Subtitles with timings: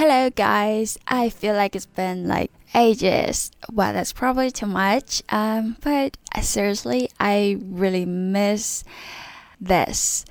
[0.00, 0.96] Hello, guys.
[1.08, 3.50] I feel like it's been like ages.
[3.68, 5.24] Well, that's probably too much.
[5.28, 8.84] Um, but uh, seriously, I really miss
[9.60, 10.24] this.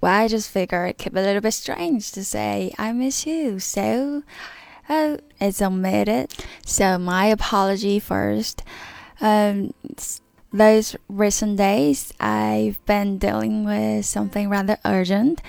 [0.00, 3.26] Well, I just figure it could be a little bit strange to say I miss
[3.26, 3.58] you.
[3.58, 4.22] So,
[4.88, 6.32] oh, it's omitted.
[6.64, 8.62] So, my apology first.
[9.20, 9.74] Um,
[10.52, 15.42] those recent days, I've been dealing with something rather urgent.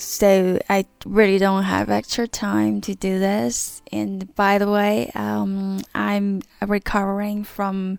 [0.00, 3.82] So I really don't have extra time to do this.
[3.92, 7.98] And by the way, um, I'm recovering from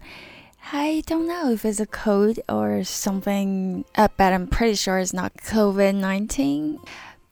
[0.74, 5.14] I don't know if it's a cold or something, uh, but I'm pretty sure it's
[5.14, 6.80] not COVID 19.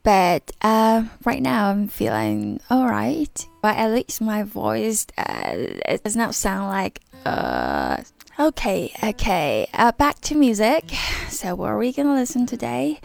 [0.04, 3.48] But uh, right now I'm feeling alright.
[3.64, 7.98] But at least my voice uh, it does not sound like uh.
[8.40, 9.68] Okay, okay.
[9.74, 10.92] Uh, back to music.
[11.30, 13.00] So what are we gonna listen today?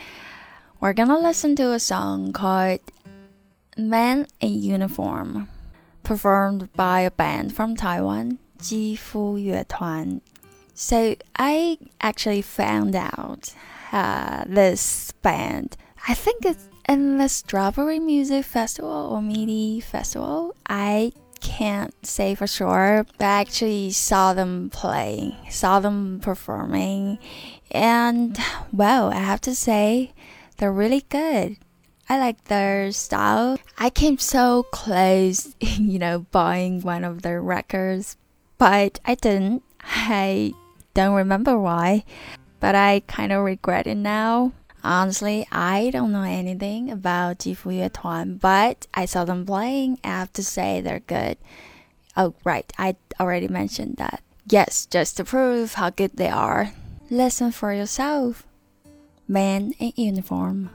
[0.84, 2.80] We're gonna listen to a song called
[3.74, 5.48] Man in Uniform,
[6.02, 10.20] performed by a band from Taiwan, Ji Fu Yue Tuan.
[10.74, 13.54] So I actually found out
[13.92, 15.78] uh, this band.
[16.06, 20.54] I think it's in the Strawberry Music Festival or MIDI Festival.
[20.68, 27.18] I can't say for sure, but I actually saw them play, saw them performing,
[27.70, 28.38] and
[28.72, 30.12] well, I have to say,
[30.56, 31.56] they're really good.
[32.08, 33.58] I like their style.
[33.78, 38.16] I came so close, you know, buying one of their records,
[38.58, 39.62] but I didn't.
[39.82, 40.52] I
[40.92, 42.04] don't remember why,
[42.60, 44.52] but I kind of regret it now.
[44.82, 49.98] Honestly, I don't know anything about Jifu Yuan, but I saw them playing.
[50.04, 51.38] I have to say they're good.
[52.16, 54.22] Oh, right, I already mentioned that.
[54.46, 56.72] Yes, just to prove how good they are,
[57.08, 58.46] listen for yourself.
[59.26, 60.70] Man in uniform.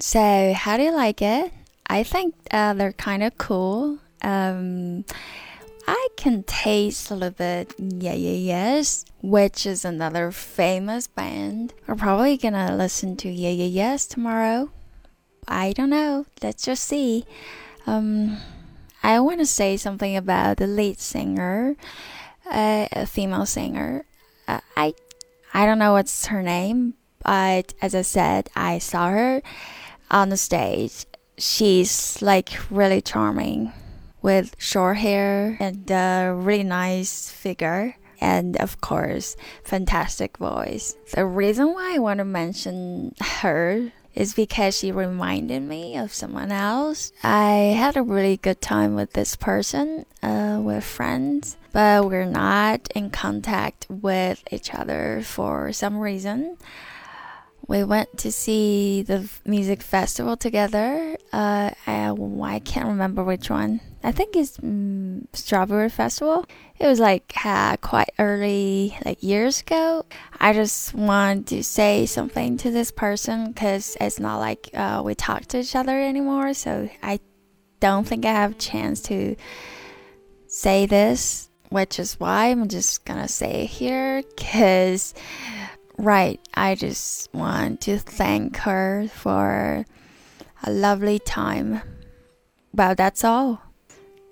[0.00, 1.52] So, how do you like it?
[1.86, 3.98] I think uh, they're kind of cool.
[4.22, 5.04] Um,
[5.86, 11.74] I can taste a little bit Yeah Yeah Yeahs, which is another famous band.
[11.86, 14.70] We're probably gonna listen to Yeah Yeah Yeahs tomorrow.
[15.46, 16.24] I don't know.
[16.42, 17.26] Let's just see.
[17.86, 18.38] Um,
[19.02, 21.76] I want to say something about the lead singer,
[22.50, 24.06] uh, a female singer.
[24.48, 24.94] Uh, I
[25.52, 29.42] I don't know what's her name, but as I said, I saw her
[30.10, 31.06] on the stage.
[31.38, 33.72] She's like really charming
[34.22, 37.96] with short hair and a really nice figure.
[38.20, 40.94] And of course, fantastic voice.
[41.14, 46.52] The reason why I want to mention her is because she reminded me of someone
[46.52, 47.12] else.
[47.22, 52.88] I had a really good time with this person, uh, with friends, but we're not
[52.94, 56.58] in contact with each other for some reason
[57.70, 61.16] we went to see the music festival together.
[61.32, 62.12] Uh, I,
[62.42, 63.80] I can't remember which one.
[64.02, 66.46] I think it's um, Strawberry Festival.
[66.80, 70.04] It was like uh, quite early, like years ago.
[70.40, 75.14] I just want to say something to this person because it's not like uh, we
[75.14, 76.54] talk to each other anymore.
[76.54, 77.20] So I
[77.78, 79.36] don't think I have a chance to
[80.48, 85.14] say this, which is why I'm just gonna say it here because
[86.00, 89.84] Right, I just want to thank her for
[90.64, 91.82] a lovely time.
[92.72, 93.60] Well, that's all.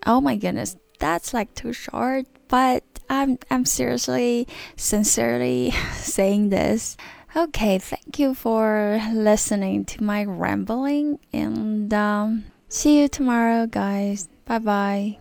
[0.06, 6.96] Oh my goodness, that's like too short, but I'm I'm seriously sincerely saying this.
[7.36, 14.26] Okay, thank you for listening to my rambling and um, see you tomorrow guys.
[14.46, 15.18] Bye bye.